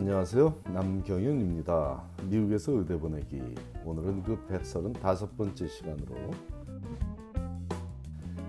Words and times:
안녕하세요. 0.00 0.62
남경윤입니다. 0.72 2.02
미국에서 2.22 2.72
의대 2.72 2.98
보내기. 2.98 3.54
오늘은 3.84 4.22
그 4.22 4.46
135번째 4.46 5.68
시간으로 5.68 6.30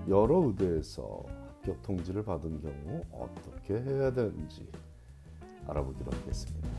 여러 0.08 0.46
의대에서 0.48 1.26
합격 1.28 1.82
통지를 1.82 2.24
받은 2.24 2.62
경우 2.62 3.04
어떻게 3.12 3.74
해야 3.82 4.14
되는지 4.14 4.72
알아보기로 5.68 6.10
하겠습니다. 6.10 6.70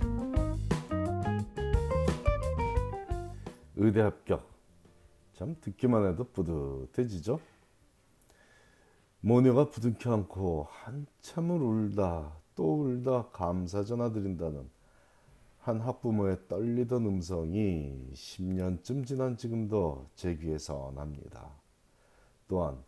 의대 3.77 4.00
합격. 4.00 4.48
참 5.34 5.54
듣기만 5.61 6.07
해도 6.07 6.25
뿌듯해지죠? 6.32 7.39
모녀가 9.20 9.68
부둥켜 9.68 10.14
안고 10.14 10.66
한참을 10.70 11.61
울다 11.61 12.41
또 12.55 12.82
울다 12.82 13.29
감사 13.32 13.82
전화 13.85 14.12
드린다는 14.12 14.68
한 15.61 15.81
학부모의 15.81 16.49
떨리던 16.49 17.07
음성이 17.07 18.11
10년쯤 18.13 19.07
지난 19.07 19.36
지금도 19.36 20.07
제 20.14 20.35
귀에서 20.36 20.93
납니다. 20.95 21.50
또한 22.49 22.82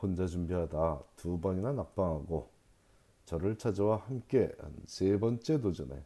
혼자 0.00 0.26
준비하다 0.26 1.02
두 1.16 1.40
번이나 1.40 1.72
낙방하고 1.72 2.50
저를 3.24 3.56
찾아와 3.56 3.96
함께 3.96 4.52
한 4.60 4.74
세 4.86 5.18
번째 5.18 5.60
도전에 5.60 6.04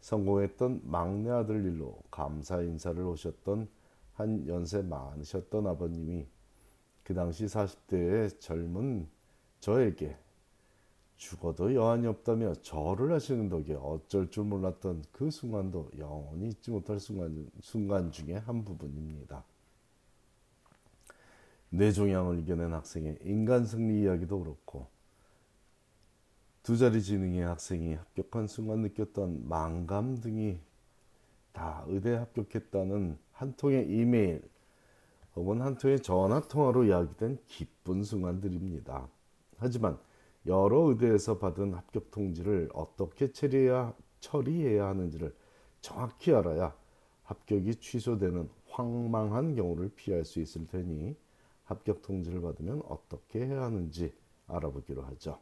성공했던 0.00 0.82
막내 0.84 1.30
아들 1.30 1.64
일로 1.64 1.98
감사 2.10 2.62
인사를 2.62 3.02
오셨던 3.04 3.68
한 4.14 4.46
연세 4.48 4.82
많으셨던 4.82 5.66
아버님이 5.66 6.26
그 7.04 7.14
당시 7.14 7.44
40대의 7.46 8.40
젊은 8.40 9.08
저에게 9.60 10.16
죽어도 11.18 11.74
여한이 11.74 12.06
없다며 12.06 12.54
절을 12.54 13.12
하시는 13.12 13.48
덕에 13.48 13.74
어쩔 13.74 14.30
줄 14.30 14.44
몰랐던 14.44 15.04
그 15.10 15.30
순간도 15.30 15.90
영원히 15.98 16.48
잊지 16.48 16.70
못할 16.70 17.00
순간, 17.00 17.50
순간 17.60 18.12
중에 18.12 18.34
한 18.36 18.64
부분입니다. 18.64 19.44
뇌종양을 21.70 22.38
이겨낸 22.38 22.72
학생의 22.72 23.18
인간 23.24 23.66
승리 23.66 24.02
이야기도 24.02 24.38
그렇고 24.38 24.86
두 26.62 26.76
자리 26.76 27.02
지능의 27.02 27.42
학생이 27.42 27.94
합격한 27.94 28.46
순간 28.46 28.80
느꼈던 28.82 29.48
망감 29.48 30.20
등이 30.20 30.58
다 31.52 31.84
의대 31.88 32.14
합격했다는 32.14 33.18
한 33.32 33.56
통의 33.56 33.90
이메일 33.90 34.48
혹은 35.34 35.62
한 35.62 35.76
통의 35.76 36.00
전화 36.00 36.40
통화로 36.40 36.84
이야기된 36.84 37.38
기쁜 37.46 38.04
순간들입니다. 38.04 39.08
하지만 39.58 39.98
여러 40.48 40.88
의대에서 40.88 41.38
받은 41.38 41.74
합격 41.74 42.10
통지를 42.10 42.70
어떻게 42.72 43.30
처리해야, 43.30 43.94
처리해야 44.20 44.86
하는지를 44.88 45.34
정확히 45.82 46.32
알아야 46.32 46.74
합격이 47.24 47.76
취소되는 47.76 48.48
황망한 48.70 49.54
경우를 49.54 49.90
피할 49.94 50.24
수 50.24 50.40
있을 50.40 50.66
테니 50.66 51.14
합격 51.64 52.00
통지를 52.00 52.40
받으면 52.40 52.82
어떻게 52.88 53.46
해야 53.46 53.62
하는지 53.62 54.14
알아보기로 54.46 55.02
하죠. 55.02 55.38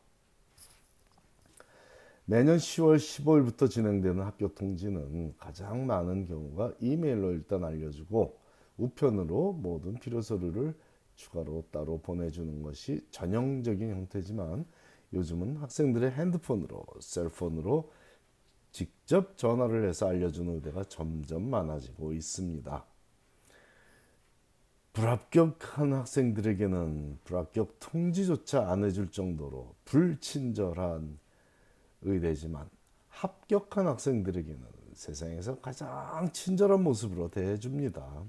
매년 2.24 2.56
10월 2.56 2.96
15일부터 2.96 3.70
진행되는 3.70 4.20
합격 4.20 4.56
통지는 4.56 5.36
가장 5.38 5.86
많은 5.86 6.26
경우가 6.26 6.74
이메일로 6.80 7.30
일단 7.30 7.62
알려주고 7.62 8.36
우편으로 8.78 9.52
모든 9.52 9.94
필요 9.94 10.20
서류를 10.20 10.74
추가로 11.14 11.66
따로 11.70 12.00
보내주는 12.00 12.62
것이 12.62 13.06
전형적인 13.10 13.90
형태지만 13.90 14.66
요즘은 15.12 15.56
학생들의 15.56 16.12
핸드폰으로 16.12 16.84
셀폰으로 17.00 17.92
직접 18.72 19.36
전화를 19.38 19.88
해서 19.88 20.08
알려주는 20.08 20.56
의대가 20.56 20.84
점점 20.84 21.48
많아지고 21.48 22.12
있습니다. 22.12 22.84
불합격한 24.92 25.92
학생들에게는 25.92 27.18
불합격 27.24 27.78
통지조차 27.80 28.70
안 28.70 28.84
해줄 28.84 29.10
정도로 29.10 29.74
불친절한 29.84 31.18
의대지만 32.02 32.68
합격한 33.08 33.86
학생들에게는 33.86 34.64
세상에서 34.94 35.60
가장 35.60 36.30
친절한 36.32 36.82
모습으로 36.82 37.28
대해줍니다. 37.30 38.24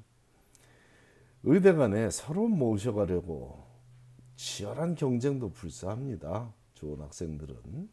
의대 1.43 1.73
간에 1.73 2.09
서로 2.09 2.47
모셔가려고 2.47 3.65
치열한 4.35 4.95
경쟁도 4.95 5.51
불사합니다. 5.51 6.53
좋은 6.77 7.01
학생들은 7.01 7.89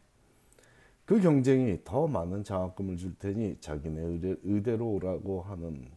그 1.06 1.20
경쟁이 1.20 1.80
더 1.84 2.06
많은 2.06 2.44
장학금을 2.44 2.96
줄 2.96 3.14
테니 3.18 3.58
자기네 3.60 4.00
의대, 4.00 4.36
의대 4.42 4.76
로 4.76 4.92
오라고 4.92 5.42
하는 5.42 5.90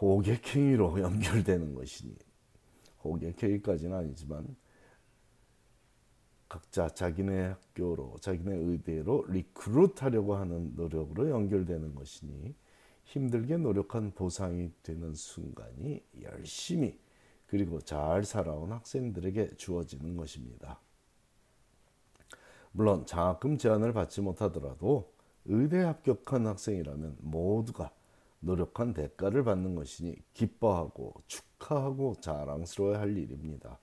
호객행위로 0.00 1.00
연결되는 1.02 1.74
것이니 1.74 2.16
호객행위까지는 3.04 3.96
아니지만 3.96 4.56
각자 6.48 6.88
자기네 6.88 7.46
학교로 7.46 8.16
자기네 8.20 8.54
의대로 8.56 9.24
리크루트하려고 9.28 10.36
하는 10.36 10.74
노력으로 10.76 11.30
연결되는 11.30 11.94
것이니 11.94 12.54
힘들게 13.04 13.56
노력한 13.56 14.12
보상이 14.12 14.72
되는 14.82 15.14
순간이 15.14 16.02
열심히 16.22 16.98
그리고 17.46 17.80
잘 17.80 18.24
살아온 18.24 18.72
학생들에게 18.72 19.56
주어지는 19.56 20.16
것입니다. 20.16 20.80
물론 22.76 23.06
장학금 23.06 23.56
제한을 23.56 23.94
받지 23.94 24.20
못하더라도 24.20 25.10
의대 25.46 25.78
합격한 25.78 26.46
학생이라면 26.46 27.16
모두가 27.20 27.90
노력한 28.40 28.92
대가를 28.92 29.44
받는 29.44 29.74
것이니 29.74 30.14
기뻐하고 30.34 31.14
축하하고 31.26 32.16
자랑스러워야 32.20 33.00
할 33.00 33.16
일입니다. 33.16 33.78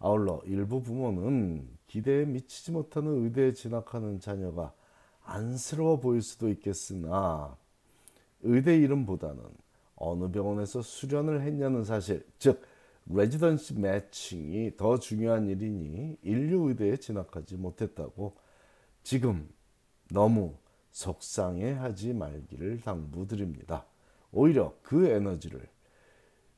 아울러 0.00 0.40
일부 0.44 0.82
부모는 0.82 1.68
기대에 1.86 2.24
미치지 2.24 2.72
못하는 2.72 3.24
의대에 3.26 3.52
진학하는 3.52 4.18
자녀가 4.18 4.74
안쓰러워 5.22 6.00
보일 6.00 6.20
수도 6.20 6.48
있겠으나 6.48 7.56
의대 8.42 8.76
이름보다는 8.76 9.40
어느 9.94 10.28
병원에서 10.32 10.82
수련을 10.82 11.42
했냐는 11.42 11.84
사실, 11.84 12.26
즉 12.40 12.60
레지던시 13.12 13.74
매칭이 13.74 14.76
더 14.76 14.98
중요한 14.98 15.48
일이니 15.48 16.18
인류 16.22 16.68
의대에 16.68 16.96
진학하지 16.96 17.56
못했다고 17.56 18.36
지금 19.02 19.48
너무 20.10 20.54
속상해하지 20.92 22.14
말기를 22.14 22.80
당부드립니다. 22.80 23.86
오히려 24.32 24.74
그 24.82 25.06
에너지를 25.06 25.68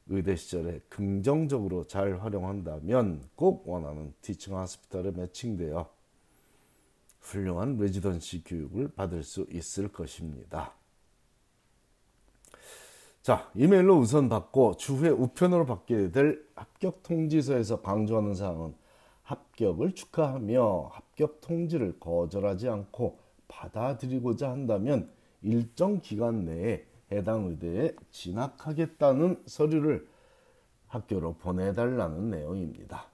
의대 0.09 0.37
시절에 0.37 0.81
긍정적으로 0.89 1.87
잘 1.87 2.21
활용한다면 2.21 3.23
꼭 3.35 3.67
원하는 3.69 4.13
티칭 4.21 4.59
하스피탈에 4.59 5.13
매칭되어 5.13 5.89
훌륭한 7.21 7.79
레지던시 7.79 8.43
교육을 8.45 8.89
받을 8.89 9.23
수 9.23 9.47
있을 9.51 9.89
것입니다. 9.89 10.75
자, 13.23 13.49
이메일로 13.55 13.99
우선 13.99 14.29
받고 14.29 14.79
추후에 14.79 15.11
우편으로 15.11 15.65
받게 15.65 16.11
될 16.11 16.45
합격 16.57 17.05
통지서에서 17.05 17.81
강조하는 17.81 18.35
사항은 18.35 18.75
합격을 19.23 19.93
축하하며 19.95 20.91
합격 20.93 21.41
통지를 21.41 22.01
거절하지 22.01 22.69
않고 22.69 23.21
받아들이고자 23.47 24.51
한다면 24.51 25.09
일정 25.41 26.01
기간 26.01 26.47
내에 26.47 26.85
해당 27.13 27.47
의대에 27.47 27.95
진학하겠다는 28.11 29.45
서류를 29.47 30.09
학교로 30.89 31.35
보내달라는 31.35 32.29
내용입니다. 32.29 33.07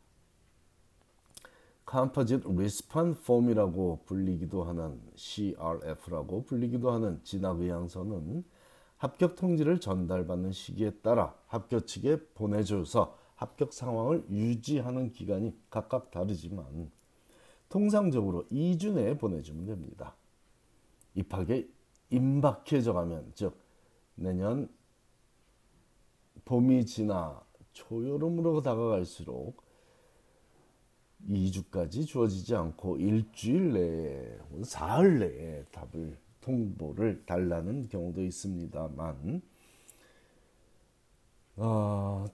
Composite 1.89 2.51
Response 2.51 3.21
Form이라고 3.21 4.01
불리기도 4.07 4.65
하는 4.65 5.03
CRF라고 5.17 6.45
불리기도 6.45 6.91
하는 6.91 7.21
진학 7.25 7.61
의향서는 7.61 8.45
합격 8.99 9.37
통지를 9.37 9.81
전달받는 9.81 10.53
시기에 10.53 10.91
따라 11.03 11.35
학교 11.47 11.81
측에 11.81 12.19
보내줘서 12.35 13.17
합격 13.37 13.73
상황을 13.73 14.29
유지하는 14.29 15.13
기간이 15.13 15.57
각각 15.71 16.11
다르지만 16.11 16.91
통상적으로 17.69 18.47
2주 18.49 18.95
내에 18.95 19.17
보내주면 19.17 19.67
됩니다. 19.67 20.17
입학에 21.15 21.69
임박해져 22.11 22.93
가면 22.93 23.33
즉 23.35 23.57
내년 24.17 24.69
봄이 26.45 26.87
지나 26.87 27.41
초여름으로 27.73 28.63
다가갈수록 28.63 29.63
2주까지 31.29 32.07
주어지지 32.07 32.57
않고 32.57 32.97
일주일 32.97 33.73
내에 33.73 34.39
사흘 34.65 35.19
내에 35.21 35.65
답을 35.67 36.19
통보를 36.49 37.27
달라는 37.27 37.89
경우도 37.89 38.25
있습니다만 38.25 39.43
어, 41.57 42.25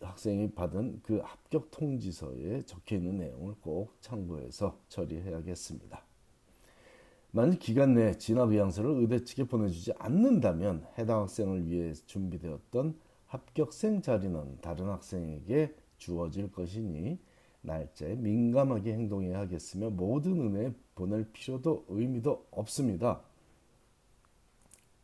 학생이 0.00 0.50
받은 0.52 1.00
그 1.04 1.18
합격 1.18 1.70
통지서에 1.70 2.62
적혀 2.62 2.96
있는 2.96 3.18
내용을 3.18 3.54
꼭 3.60 3.96
참고해서 4.00 4.80
처리해야겠습니다. 4.88 6.02
만약 7.32 7.60
기간 7.60 7.94
내에 7.94 8.18
진학 8.18 8.50
의향서를 8.50 8.90
의대 9.00 9.22
측에 9.22 9.44
보내주지 9.44 9.92
않는다면 9.98 10.84
해당 10.98 11.20
학생을 11.20 11.68
위해 11.68 11.92
준비되었던 11.92 12.98
합격생 13.26 14.02
자리는 14.02 14.58
다른 14.60 14.88
학생에게 14.88 15.76
주어질 15.98 16.50
것이니 16.50 17.20
날짜에 17.62 18.14
민감하게 18.16 18.92
행동해야 18.92 19.40
하겠으며 19.40 19.90
모든 19.90 20.40
은혜 20.40 20.72
보낼 20.94 21.30
필요도 21.32 21.86
의미도 21.88 22.46
없습니다. 22.50 23.20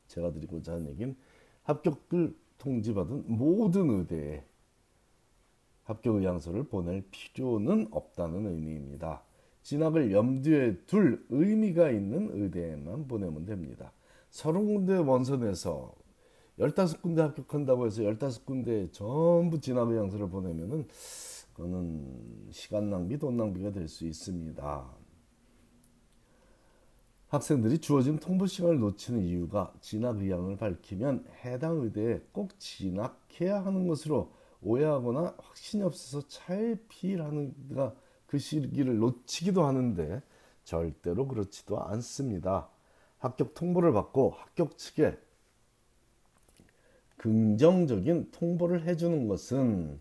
제가 0.09 0.33
드리고자 0.33 0.73
하는 0.73 0.89
얘기는 0.89 1.17
합격을 1.65 2.37
통지받은 2.59 3.25
모든 3.27 3.91
의대에 3.91 4.45
합격 5.85 6.17
의향서를 6.17 6.65
보낼 6.65 7.05
필요는 7.11 7.89
없다는 7.91 8.47
의미입니다. 8.47 9.23
진학을 9.63 10.13
염두에 10.13 10.79
둘 10.87 11.25
의미가 11.29 11.91
있는 11.91 12.31
의대에만 12.33 13.09
보내면 13.09 13.45
됩니다. 13.47 13.93
서른 14.31 14.67
군데 14.67 14.97
원서 14.97 15.37
내서 15.37 15.95
15군데 16.59 17.19
합격한다고 17.19 17.87
해서 17.87 18.03
15군데 18.03 18.93
전부 18.93 19.61
진학 19.61 19.91
의향서를 19.91 20.29
보내면은 20.29 20.87
그거는 21.57 22.49
시간 22.51 22.91
낭비, 22.91 23.19
돈 23.19 23.39
낭비가 23.39 23.73
될 23.73 23.89
수 23.89 24.07
있습니다. 24.07 24.95
학생들이 27.29 27.79
주어진 27.79 28.19
통보 28.19 28.47
시간을 28.47 28.79
놓치는 28.79 29.23
이유가 29.23 29.73
진학 29.81 30.21
의향을 30.21 30.59
밝히면 30.59 31.25
해당 31.45 31.81
의대에 31.81 32.21
꼭 32.33 32.59
진학해야 32.61 33.65
하는 33.65 33.89
것으로 33.89 34.33
오해하거나 34.61 35.35
확신이 35.39 35.83
없어서 35.83 36.29
차일피일하는가 36.29 37.95
그 38.27 38.39
시기를 38.39 38.99
놓치기도 38.99 39.65
하는데 39.65 40.23
절대로 40.63 41.27
그렇지도 41.27 41.81
않습니다. 41.85 42.69
합격 43.19 43.55
통보를 43.55 43.93
받고 43.93 44.31
합격 44.31 44.77
측에 44.77 45.19
긍정적인 47.17 48.31
통보를 48.31 48.87
해주는 48.87 49.27
것은 49.27 50.01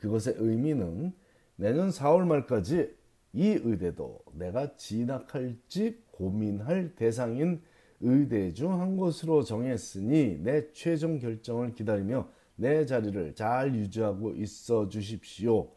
그것의 0.00 0.36
의미는 0.38 1.12
내년 1.56 1.90
4월 1.90 2.26
말까지 2.26 2.96
이 3.34 3.48
의대도 3.48 4.20
내가 4.32 4.74
진학할지 4.76 6.02
고민할 6.10 6.94
대상인 6.96 7.60
의대 8.00 8.54
중 8.54 8.72
한 8.80 8.96
곳으로 8.96 9.42
정했으니 9.44 10.38
내 10.38 10.72
최종 10.72 11.18
결정을 11.18 11.74
기다리며 11.74 12.30
내 12.56 12.86
자리를 12.86 13.34
잘 13.34 13.74
유지하고 13.74 14.32
있어 14.36 14.88
주십시오. 14.88 15.70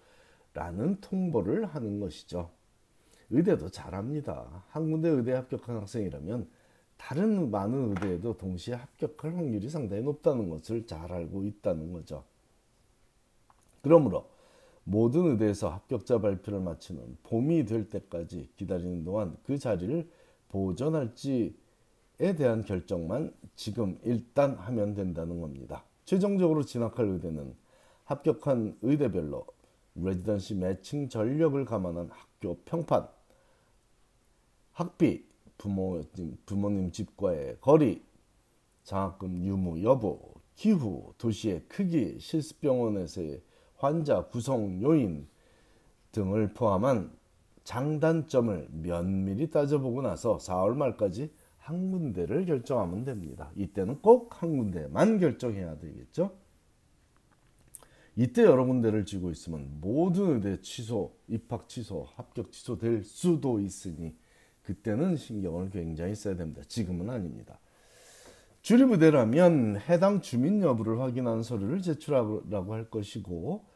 라는 0.54 1.02
통보를 1.02 1.66
하는 1.66 2.00
것이죠. 2.00 2.50
의대도 3.30 3.70
잘합니다. 3.70 4.64
한 4.70 4.90
군데 4.90 5.10
의대 5.10 5.34
합격한 5.34 5.75
학생이라면 5.75 6.48
다른 6.96 7.52
많은 7.52 7.90
의대에도 7.90 8.38
동시에 8.38 8.75
합격할 8.75 9.36
확률이 9.36 9.68
상당히 9.70 10.02
높다는 10.04 10.48
것을 10.50 10.86
잘 10.86 11.12
알고 11.12 11.44
있다는 11.44 11.92
거죠. 11.92 12.24
그러므로 13.84 14.30
모든 14.86 15.32
의대에서 15.32 15.70
합격자 15.70 16.20
발표를 16.20 16.60
마치는 16.62 17.18
봄이 17.24 17.66
될 17.66 17.90
때까지 17.90 18.50
기다리는 18.56 19.04
동안 19.04 19.38
그 19.44 19.60
자리를 19.60 20.10
보존할지에 20.50 21.52
대한 22.38 22.64
결정만 22.64 23.34
지금 23.56 24.00
일단 24.04 24.56
하면 24.56 24.94
된다는 24.94 25.40
겁니다. 25.40 25.84
최종적으로 26.06 26.64
진학할 26.64 27.08
의대는 27.08 27.56
합격한 28.06 28.78
의대별로 28.82 29.46
레지던시 29.96 30.56
매칭 30.56 31.10
전력을 31.10 31.64
감안한 31.66 32.10
학교 32.10 32.58
평판, 32.66 33.08
학비, 34.72 35.26
부모님, 35.58 36.38
부모님 36.46 36.92
집과의 36.92 37.58
거리, 37.62 38.04
장학금 38.84 39.44
유무 39.44 39.84
여부, 39.84 40.20
기후, 40.56 41.14
도시의 41.18 41.64
크기, 41.68 42.20
실습병원에서의 42.20 43.42
환자 43.84 44.26
구성 44.28 44.82
요인 44.82 45.28
등을 46.12 46.54
포함한 46.54 47.12
장단점을 47.64 48.70
면밀히 48.72 49.50
따져보고 49.50 50.02
나서 50.02 50.38
4월 50.38 50.76
말까지 50.76 51.32
한 51.58 51.92
군데를 51.92 52.46
결정하면 52.46 53.04
됩니다. 53.06 53.52
이때는 53.56 54.02
꼭 54.02 54.42
한 54.42 54.58
군데만 54.58 55.20
결정해야 55.20 55.78
되겠죠. 55.80 56.32
이때 58.16 58.44
여러 58.44 58.66
군데를 58.66 59.06
쥐고 59.06 59.32
있으면 59.32 59.80
모든 59.82 60.36
의대 60.36 60.62
취소, 60.62 61.16
입학 61.28 61.68
취소, 61.68 62.04
합격 62.16 62.52
취소될 62.52 63.04
수도 63.04 63.60
있으니 63.60 64.16
그때는 64.62 65.18
신경을 65.18 65.72
굉장히 65.72 66.16
써야 66.16 66.36
됩니다. 66.36 66.62
지금은 66.68 67.10
아닙니다. 67.10 67.60
주립의대라면 68.62 69.82
해당 69.90 70.22
주민 70.22 70.62
여부를 70.62 71.00
확인하는 71.00 71.44
서류를 71.44 71.82
제출하라고 71.82 72.74
할 72.74 72.90
것이고 72.90 73.73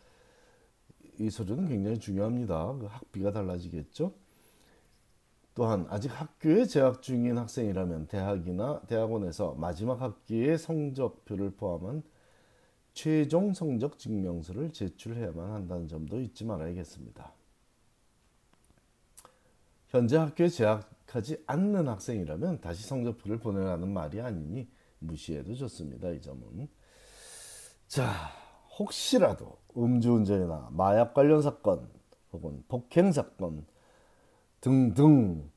이 1.20 1.30
서류는 1.30 1.68
굉장히 1.68 2.00
중요합니다. 2.00 2.76
그 2.80 2.86
학비가 2.86 3.32
달라지겠죠. 3.32 4.14
또한 5.56 5.88
아직 5.90 6.10
학교에 6.10 6.66
재학 6.66 7.02
중인 7.02 7.38
학생이라면 7.38 8.08
대학이나 8.08 8.82
대학원에서 8.82 9.56
마지막 9.56 10.02
학기의 10.02 10.58
성적표를 10.60 11.50
포함한 11.52 12.04
최종 12.94 13.54
성적 13.54 13.98
증명서를 13.98 14.72
제출해야만 14.72 15.52
한다는 15.52 15.88
점도 15.88 16.20
잊지 16.20 16.46
말아야겠습니다. 16.46 17.34
현재 19.90 20.18
학교에 20.18 20.50
재학하지 20.50 21.44
않는 21.48 21.88
학생이라면 21.88 22.62
다시 22.62 22.88
성적표를 22.88 23.40
보내라는 23.40 23.92
말이 23.92 24.22
아니니 24.22 24.68
무시해도 25.00 25.56
좋습니다. 25.56 26.10
이 26.10 26.22
점은. 26.22 26.68
자, 27.88 28.32
혹시라도 28.78 29.58
음주운전이나 29.76 30.70
마약 30.72 31.14
관련 31.14 31.42
사건 31.42 31.90
혹은 32.32 32.64
폭행 32.68 33.12
사건 33.12 33.66
등등의 34.62 35.50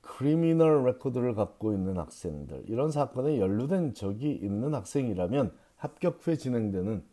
criminal 0.00 0.84
record를 0.84 1.34
갖고 1.34 1.72
있는 1.72 1.98
학생들 1.98 2.64
이런 2.68 2.90
사건에 2.90 3.38
연루된 3.38 3.94
적이 3.94 4.32
있는 4.32 4.74
학생이라면 4.74 5.52
합격 5.76 6.26
후에 6.26 6.36
진행되는 6.36 7.04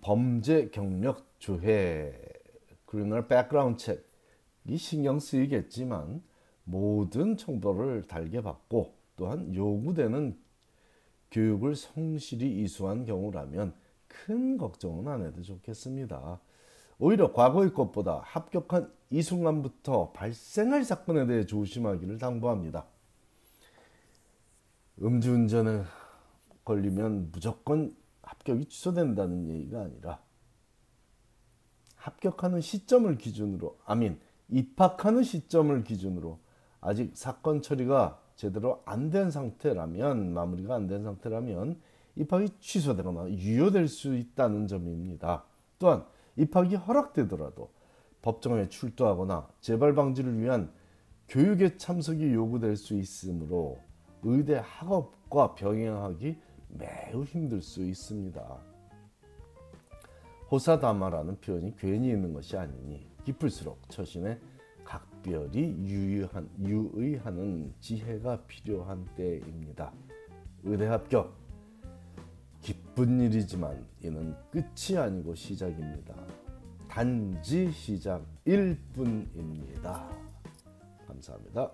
범죄 0.00 0.68
경력 0.70 1.26
조회 1.38 2.18
criminal 2.86 3.28
background 3.28 3.78
check이 3.82 4.76
신경 4.76 5.18
쓰이겠지만 5.18 6.22
모든 6.64 7.36
징벌을 7.36 8.02
달게 8.02 8.42
받고 8.42 8.94
또한 9.16 9.54
요구되는 9.54 10.41
교육을 11.32 11.74
성실히 11.74 12.62
이수한 12.62 13.04
경우라면 13.04 13.74
큰 14.06 14.56
걱정은 14.58 15.08
안 15.08 15.24
해도 15.24 15.42
좋겠습니다. 15.42 16.40
오히려 16.98 17.32
과거의 17.32 17.72
것보다 17.72 18.20
합격한 18.24 18.92
이 19.10 19.22
순간부터 19.22 20.12
발생할 20.12 20.84
사건에 20.84 21.26
대해 21.26 21.44
조심하기를 21.44 22.18
당부합니다. 22.18 22.86
음주운전에 25.02 25.82
걸리면 26.64 27.30
무조건 27.32 27.96
합격이 28.22 28.66
취소된다는 28.66 29.48
얘기가 29.48 29.80
아니라 29.80 30.22
합격하는 31.96 32.60
시점을 32.60 33.16
기준으로 33.18 33.78
아민 33.84 34.20
입학하는 34.48 35.24
시점을 35.24 35.82
기준으로 35.82 36.38
아직 36.80 37.16
사건 37.16 37.62
처리가 37.62 38.21
제대로 38.36 38.82
안 38.84 39.10
된 39.10 39.30
상태라면 39.30 40.32
마무리가 40.32 40.74
안 40.74 40.86
된 40.86 41.02
상태라면 41.04 41.80
입학이 42.16 42.48
취소되거나 42.60 43.30
유효될 43.30 43.88
수 43.88 44.14
있다는 44.16 44.66
점입니다. 44.66 45.44
또한 45.78 46.04
입학이 46.36 46.74
허락되더라도 46.76 47.70
법정에 48.22 48.68
출두하거나 48.68 49.48
재발 49.60 49.94
방지를 49.94 50.38
위한 50.38 50.70
교육에 51.28 51.76
참석이 51.76 52.32
요구될 52.34 52.76
수 52.76 52.94
있으므로 52.94 53.78
의대 54.22 54.60
학업과 54.62 55.54
병행하기 55.54 56.36
매우 56.68 57.24
힘들 57.24 57.62
수 57.62 57.82
있습니다. 57.84 58.58
호사다마라는 60.50 61.40
표현이 61.40 61.74
괜히 61.76 62.08
있는 62.10 62.32
것이 62.32 62.56
아니니 62.56 63.06
깊을수록 63.24 63.88
처신에 63.88 64.38
각별히 64.84 65.76
유의한, 65.84 66.48
유의하는 66.58 67.72
지혜가 67.80 68.42
필요한 68.46 69.04
때입니다. 69.16 69.92
의대 70.64 70.86
합격 70.86 71.36
기쁜 72.60 73.20
일이지만 73.20 73.84
이는 74.02 74.34
끝이 74.50 74.96
아니고 74.98 75.34
시작입니다. 75.34 76.14
단지 76.88 77.70
시작일 77.72 78.78
뿐입니다. 78.92 80.08
감사합니다. 81.06 81.70